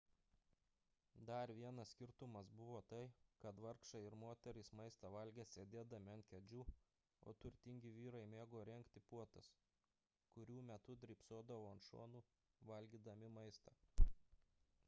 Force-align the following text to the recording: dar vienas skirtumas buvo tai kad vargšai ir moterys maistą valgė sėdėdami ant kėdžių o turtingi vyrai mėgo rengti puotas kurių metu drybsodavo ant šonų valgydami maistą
dar 1.29 1.51
vienas 1.57 1.89
skirtumas 1.95 2.47
buvo 2.61 2.79
tai 2.91 3.03
kad 3.43 3.55
vargšai 3.65 3.99
ir 4.05 4.15
moterys 4.21 4.71
maistą 4.79 5.11
valgė 5.17 5.45
sėdėdami 5.51 6.13
ant 6.15 6.27
kėdžių 6.33 6.63
o 6.63 7.35
turtingi 7.45 7.93
vyrai 7.99 8.23
mėgo 8.33 8.63
rengti 8.71 9.03
puotas 9.13 9.51
kurių 10.33 10.57
metu 10.73 10.97
drybsodavo 11.07 11.71
ant 11.75 11.89
šonų 11.93 12.23
valgydami 12.73 13.31
maistą 13.39 13.77